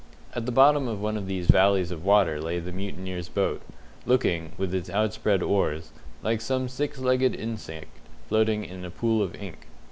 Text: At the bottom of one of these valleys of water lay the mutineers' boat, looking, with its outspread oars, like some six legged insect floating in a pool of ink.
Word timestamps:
At 0.33 0.47
the 0.47 0.51
bottom 0.51 0.87
of 0.87 0.99
one 0.99 1.15
of 1.15 1.27
these 1.27 1.45
valleys 1.45 1.91
of 1.91 2.03
water 2.03 2.41
lay 2.41 2.57
the 2.57 2.71
mutineers' 2.71 3.29
boat, 3.29 3.61
looking, 4.03 4.51
with 4.57 4.73
its 4.73 4.89
outspread 4.89 5.43
oars, 5.43 5.91
like 6.23 6.41
some 6.41 6.67
six 6.67 6.97
legged 6.97 7.35
insect 7.35 7.95
floating 8.27 8.65
in 8.65 8.83
a 8.83 8.89
pool 8.89 9.21
of 9.21 9.35
ink. 9.35 9.67